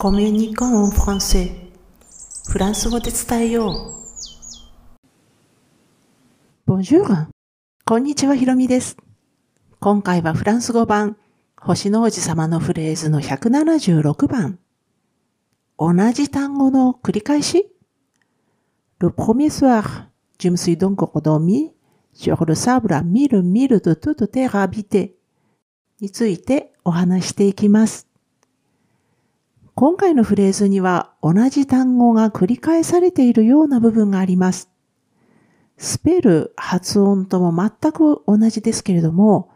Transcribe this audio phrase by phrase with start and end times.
[0.00, 1.50] コミュニコンフランセ
[2.48, 3.96] フランス語で伝えよ
[6.68, 6.70] う。
[6.70, 7.26] Bonjour!
[7.84, 8.96] こんにちは、ひろみです。
[9.80, 11.16] 今回はフランス語版、
[11.56, 14.60] 星の王子様のフレーズの176番。
[15.76, 17.66] 同じ単語の繰り返し
[19.00, 21.72] Le premier soir, je me suis donc endormi
[22.14, 25.16] sur le sable à mille milles de toute terre habitée
[26.00, 28.07] についてお話していきます。
[29.78, 34.72] 今回のフレーズには同じ単語が繰り返されているような部分があります。
[35.76, 39.52] スペル、発音とも全く同じですけれども、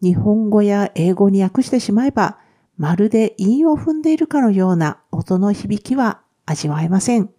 [0.00, 2.38] 日本語や英語に訳してしまえば、
[2.76, 7.30] まるで韻を踏んでいるかのような音の響きは味わえません。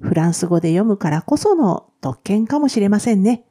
[0.00, 3.44] フランス語で読むからこその特権かもしれませんね。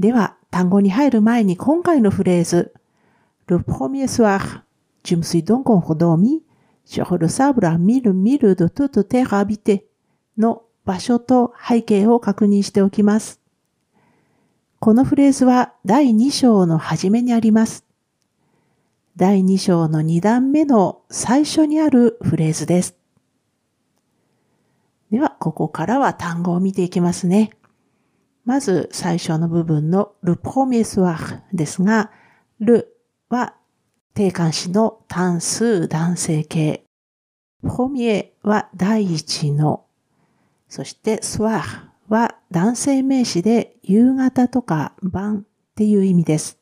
[0.00, 2.74] では、単語に入る前に今回のフレーズ、
[3.46, 4.62] Le premier soir
[5.04, 6.42] Je me suis donc endormi
[6.84, 9.88] sur le sable à mille milles de toute terre habitée
[10.36, 13.40] の場所と背景を確認しておきます。
[14.80, 17.84] このフレーズは第2章の初めにあります。
[19.16, 22.96] 第2章の2段目の最初にあるフレーズです。
[25.10, 27.50] では、ここからは単語を見ていきますね。
[28.44, 32.10] まず最初の部分の le premier soir ですが、
[32.58, 32.88] le
[33.28, 33.54] は
[34.14, 36.84] 定冠詞の単数男性形。
[37.66, 39.84] ホミエは第一の。
[40.68, 45.42] そしてスワーは男性名詞で夕方とか晩っ
[45.76, 46.58] ていう意味です。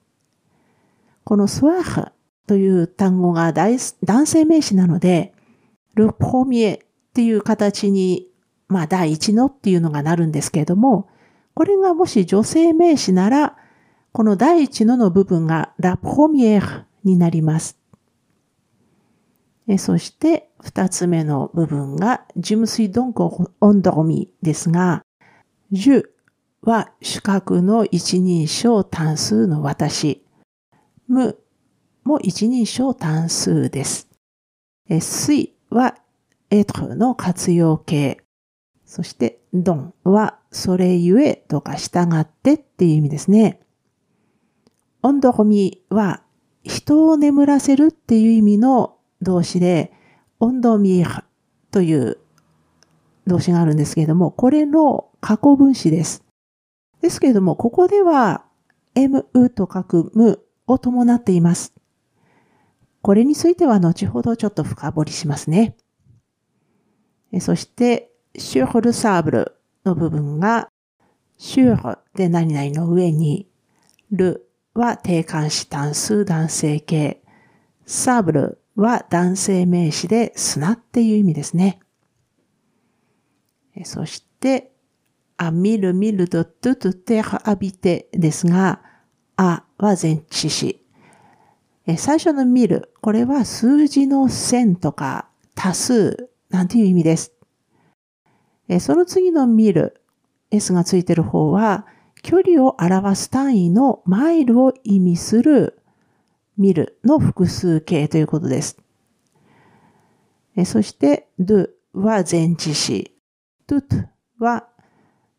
[1.24, 2.12] このスワー
[2.46, 3.78] という単語が男
[4.26, 5.32] 性名詞なので、
[5.94, 8.28] ルポミエっていう形に、
[8.68, 11.08] まあ第一のっていうのがなるんですけれども、
[11.54, 13.56] これがもし女性名詞なら、
[14.12, 16.60] この第一のの部分がラポミエ
[17.04, 17.78] になります。
[19.78, 25.02] そして二つ目の部分がジムスイドンコオンドロミですが、
[25.70, 26.02] ジュ
[26.62, 30.24] は主格の一人称単数の私。
[31.06, 31.38] ム
[32.04, 34.08] も一人称単数です。
[35.00, 35.96] スイは
[36.50, 38.18] エトルの活用形。
[38.84, 43.60] そしてドンはそれゆえとか従ってっていう意味ですね。
[45.02, 46.24] オンドロミは
[46.62, 49.92] 人を眠らせるっていう意味の動詞で、
[50.38, 51.24] オンドミー
[51.70, 52.18] という
[53.26, 56.24] 動詞があるんですけれども、これの過去分詞です。
[57.00, 58.44] ですけれども、ここでは、
[58.94, 61.74] mu と書くむを伴っています。
[63.02, 65.76] これについては後ほどちょっと深掘りしますね。
[67.40, 70.68] そして、シュールサーブルの部分が、
[71.38, 73.48] シュールで何々の上に、
[74.10, 77.22] ルは定冠詞単数男性形。
[77.86, 81.80] サーブルは男性名詞で砂っていう意味ですね。
[83.84, 84.72] そして、
[85.36, 88.82] あ、みるみるとトゥトゥテハアビテですが、
[89.36, 90.86] あは前置詞。
[91.96, 97.32] 最初の見る、これは数字の線とか多数なんていう意味です。
[98.80, 100.02] その次の見る、
[100.52, 101.86] S がついてる方は、
[102.22, 105.80] 距離を表す単位のマイルを意味する
[106.58, 108.78] ミルの複数形ということです。
[110.64, 113.16] そして、do は前置詞。
[113.66, 114.66] tut は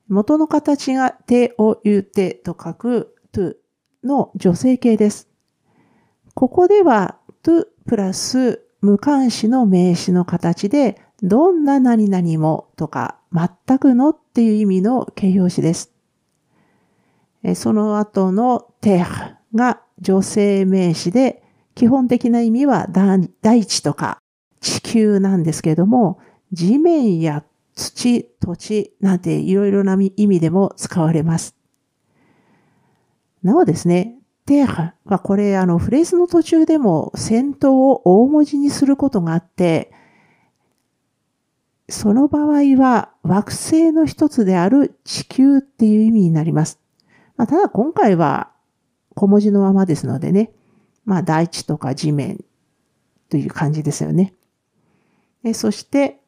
[0.08, 3.56] 元の形が手を言うてと書く to
[4.04, 5.30] の女性形です。
[6.34, 15.91] ここでは to プラス無関詞の名詞の形でどんな何々もとか全くのっていう意味の形容詞です。
[17.56, 21.44] その後のテーが女性名詞で、
[21.74, 22.88] 基本的な意味は
[23.42, 24.20] 大地とか
[24.60, 26.20] 地球なんですけれども、
[26.52, 27.44] 地面や
[27.74, 31.56] 土、土地なんていろいろな意味でも使われます。
[33.42, 39.92] なおですね、テーはこれあのフレーズの途中でも先頭を大文字にすることがあって、
[41.88, 46.81] その場合は惑星の一つである地球っていう意味になります。
[47.42, 48.52] まあ、ただ今回は
[49.16, 50.52] 小文字のままですのでね、
[51.06, 52.46] まあ大地とか地面
[53.30, 54.36] という感じですよね。
[55.56, 56.20] そして、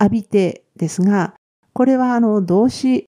[0.00, 1.34] 浴びてですが、
[1.72, 3.06] これはあの動詞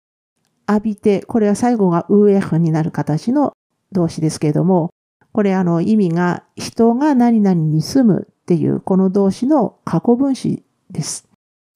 [0.69, 3.55] 浴びて、これは最後がウエフになる形の
[3.90, 4.90] 動詞ですけれども、
[5.32, 10.62] これあの意味が人が何々に住むっていうこの動詞の過去分詞
[10.93, 11.26] です。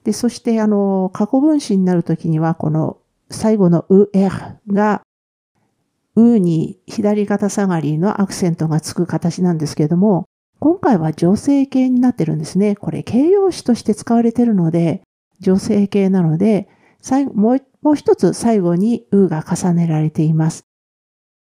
[0.05, 2.99] で、そしてあの過去分詞になるときにはこの
[3.31, 4.38] 最後のウエフ
[4.69, 5.02] が
[6.14, 10.26] うに左肩下がりのアクセントがつく形なんですけれども、
[10.59, 12.76] 今回は女性形になってるんですね。
[12.76, 15.03] これ形容詞として使われてるので、
[15.41, 16.69] 女性形なので、
[17.35, 20.64] もうもう一つ最後にうが重ねられています。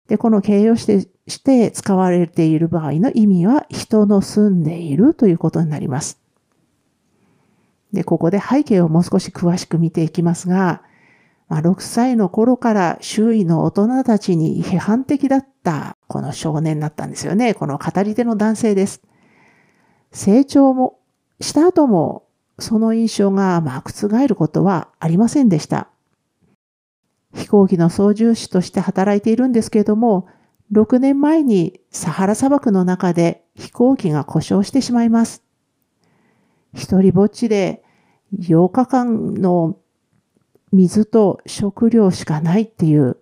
[0.08, 6.22] で、この形容詞して使われている場合の意味は人の住んでいるということになります。
[7.92, 10.84] で、ここで背景をもう少し詳しく見ていきますが、
[11.50, 17.54] まあ、6歳の頃から周囲の大人たちに批判的だったこの少年だったんですよね。
[17.54, 19.02] この語り手の男性です。
[20.12, 21.00] 成長も
[21.40, 22.28] した後も
[22.60, 25.90] その印象がまあ覆ることはありませんでした。
[27.34, 30.28] 飛行機の操縦士として働いているんですけれども、
[30.72, 35.44] 6年前にサハラ砂漠の中で飛行機が故障してしまいます。
[36.74, 37.84] 一人ぼっちで
[38.40, 39.78] 8日間の
[40.72, 43.18] 水と食料しかないっていう、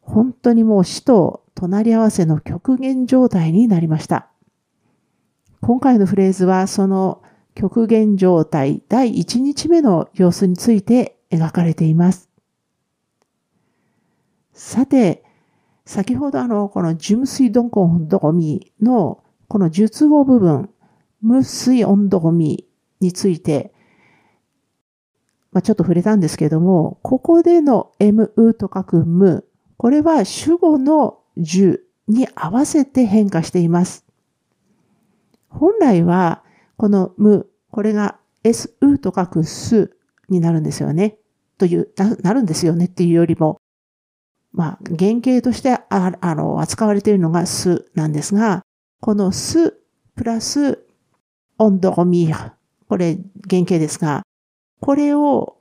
[0.00, 4.28] 本当にもう死と隣り合わせの極限状態になりました。
[5.60, 7.22] 今回のフレーズはその
[7.54, 12.30] 極限状態第1日目の様子について描かれています。
[14.52, 15.24] さて、
[15.84, 20.70] 先ほどあの、この純水ドンコンドゴミのこの述語部分、
[21.20, 22.66] 無水温度ゴミ
[23.00, 23.72] について
[25.58, 29.44] まあ、ちょっと触れたんですけども、ここでの mu と書く無、
[29.76, 34.04] これは主語の10に合わせて変化しています。
[35.48, 36.44] 本来は、
[36.76, 39.96] この無、これが su と書くす
[40.28, 41.18] になるんですよね。
[41.58, 43.60] という、ななるんですよねっていうよりも、
[44.52, 48.62] まあ、原型としてああの扱われているのがすなんですが、
[49.00, 49.76] このす
[50.14, 50.86] プラス
[51.58, 52.52] 温度ミー
[52.88, 53.18] これ
[53.50, 54.22] 原型ですが、
[54.80, 55.56] これを、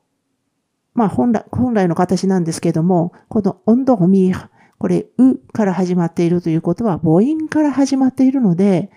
[0.94, 4.34] まあ本来、本来の形なんですけども、この温度を見、
[4.80, 8.92] これ、うから始まっているということは母音から始まっているので、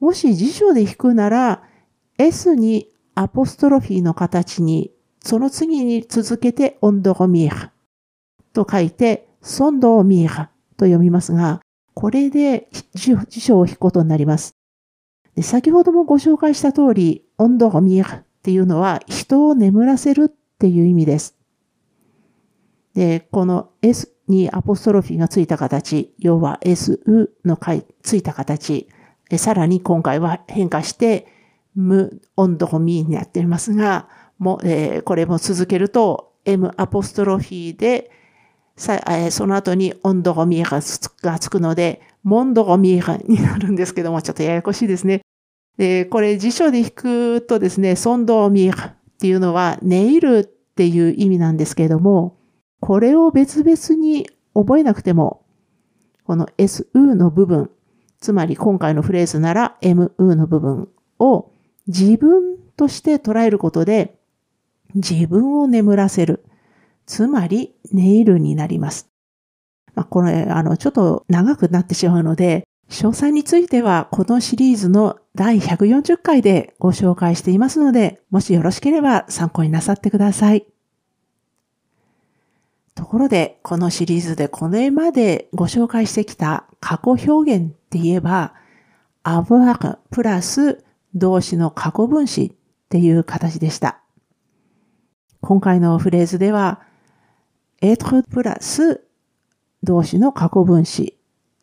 [0.00, 1.62] もし辞書で引くなら、
[2.18, 4.92] S にアポストロフィーの形に、
[5.22, 7.50] その次に続けて温度を見
[8.52, 10.32] と書いて、ソンドを見と
[10.84, 11.60] 読みますが、
[11.94, 14.54] これで辞書を引くことになります。
[15.34, 18.02] で先ほどもご紹介した通り、温度を見
[18.46, 21.36] っていうのは人を眠らせるっていう意味です。
[22.94, 27.58] で、この S にアポストロフィーがついた形、要は SU の
[28.04, 28.88] ついた形、
[29.36, 31.26] さらに今回は変化して、
[31.74, 34.08] 無温度ミになっていますが、
[34.38, 38.12] もえー、これも続けると M アポストロフィーで、
[38.76, 45.22] さえー、その後に温度ミがつがつくので、モンドミーになるんですけども、ちょっとややこしいですね。
[45.78, 50.44] で、これ辞書で引くとですね、ソンドーミーっていうのは、寝入るっ
[50.74, 52.38] ていう意味なんですけれども、
[52.80, 55.44] これを別々に覚えなくても、
[56.24, 57.70] この SU の部分、
[58.20, 60.88] つまり今回のフレーズなら MU の部分
[61.18, 61.52] を
[61.86, 64.18] 自分として捉えることで、
[64.94, 66.44] 自分を眠らせる。
[67.06, 69.08] つまり、寝入るになります。
[69.94, 80.66] まあ、これ、あの、ちょっと長くなってしまうので、詳細についてはこのシリーズの第140回でご紹介していますので、もしよろしければ参考になさってください。
[82.94, 88.54] ところで、このシリーズでこれまでご紹介してきた過去表現って言えば、
[89.22, 90.84] アブアクプラス
[91.14, 94.00] 動詞の過去分詞っていう形でした。
[95.42, 96.80] 今回のフレーズでは、
[97.82, 99.04] エトプラス
[99.82, 101.18] 動詞の過去分詞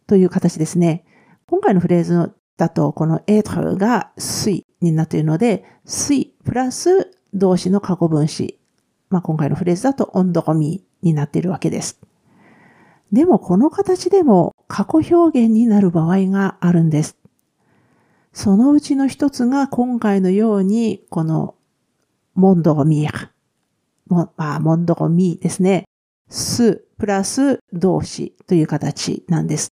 [0.06, 1.06] という形ですね。
[1.48, 8.60] 今回のフレーズだと、このエトルが水になっているので、水プラス動詞の過去分詞。
[9.10, 12.00] まあ、今回のフレーズだと、温度ゴミになっているわけです。
[13.12, 17.18] でも、この形でも過去表現になる場合があるんです。
[18.32, 21.56] そのうちの一つが今回のように、この、
[22.34, 23.30] モンドゴミー。
[24.08, 25.86] まあ、モンドゴミですね。
[26.30, 29.70] すプラス動詞という形なんです。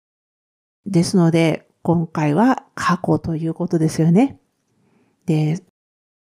[0.86, 4.38] ですので、今回は過去ということですよね。
[5.26, 5.62] で、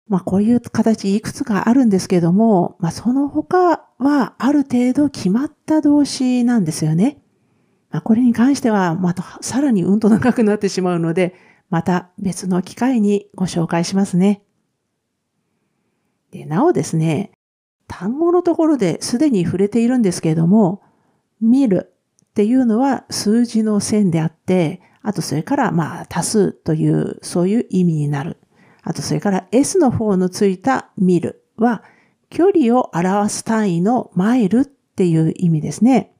[0.08, 7.22] まあこういう形いくつかあるんですけども、まあその他はある程度決まった動詞なんですよね。
[7.90, 11.34] まあこれに関してはまたさらにうんと長くなってしまうので、
[11.70, 14.42] また別の機会にご紹介しますね。
[16.30, 17.32] で、なおですね、
[17.86, 20.82] 単語のところですでに触れているんですけれども、
[21.40, 21.94] 見る
[22.30, 28.38] っていうのは数字の線であって、あとそれからまあ多数というそういう意味になる。
[28.82, 31.82] あとそれから S の方のついたミルは
[32.28, 36.12] 距離を表す単位のマイルっていう意味ですね。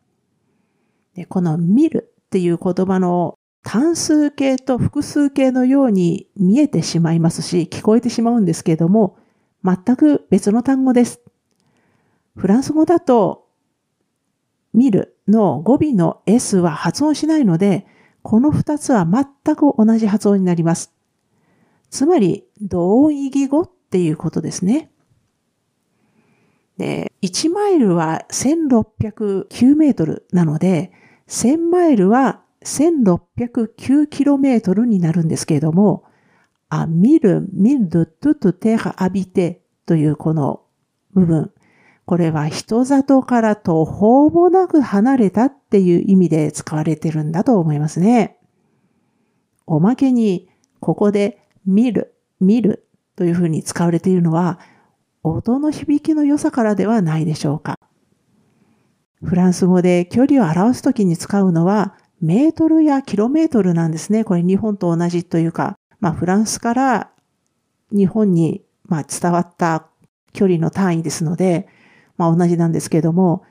[1.14, 9.17] でこのミルっていう言葉の単数形と複数形のように見えてしまいますし、聞こえてしまうんですけれども、
[9.64, 11.21] 全く別の単語です。
[12.37, 13.47] フランス語だと、
[14.73, 17.87] 見るの語尾の S は発音しないので、
[18.23, 19.25] この2つは全
[19.57, 20.93] く同じ発音になります。
[21.91, 24.91] つまり、同意義語っていうことですね。
[26.77, 30.93] で、1マイルは1609メートルなので、
[31.29, 36.05] 1000マイルは 1609km になるんですけれども、
[36.69, 40.63] あ、ミル、ミルドトゥトテハアビテというこの
[41.13, 41.53] 部分。
[42.11, 48.37] これは人里から途方もなく離れたっていう意味で使われてるんだと思いますね。
[49.64, 50.49] おまけに、
[50.81, 54.59] ここで見る、見るというふうに使われているのは、
[55.23, 57.79] 音の響きの良さからではないでしょうか。
[59.23, 64.25] フランス語で距離を表すときに使うのは、メートルやキロメートルなんですね。
[64.25, 67.12] これ日本と同じというか、まあフランスから
[67.93, 69.87] 日本にまあ伝わった
[70.33, 71.69] 距離の単位ですので、
[72.21, 73.45] まあ同じなんですけども、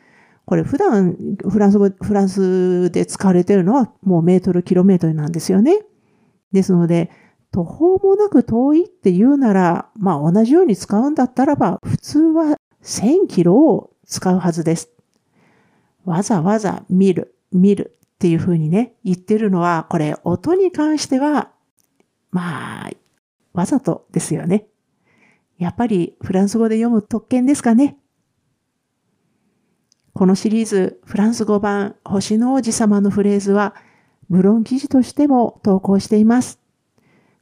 [0.46, 1.18] これ普段
[1.50, 5.82] フランス語、フランスで使われてるのはもうメートル、キロメートルなんですよね。
[6.52, 7.10] ですので、
[7.52, 14.92] 途方もなく遠いって言うなら、まあ同じように使うんだったらば、普通は1000キロを使うはずです。
[16.06, 21.50] わざわざ見る、見るっていうふうにね、言ってるのは、これ音に関しては、
[22.30, 22.92] まあ、
[23.54, 24.68] わざとですよね。
[25.58, 27.99] やっぱりフランス語で読む特権ですかね。
[30.20, 33.74] このシリーズ、フランス語版、星の王子様のフレーズは、
[34.30, 36.60] ブロン記事としても投稿しています。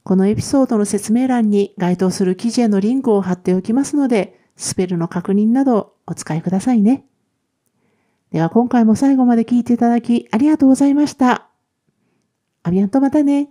[0.04, 7.04] このエピソードの説明欄に該当する記事へのリンクを貼っておきますので、スペルの確認などお使いくださいね。
[8.32, 11.48] では今回も最後まで聞いていただきありがとうございました。
[12.62, 13.50] アビアンとまたね。